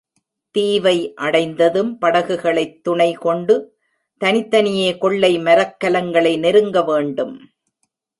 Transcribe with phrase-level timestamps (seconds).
[0.51, 1.13] தீவை
[1.13, 3.77] அடைந்ததும், படகுகளைத் துணைகொண்டு
[4.17, 7.37] தனித்தனியே கொள்ளை மரக்கலங்களை நெருங்கவேண்டும்.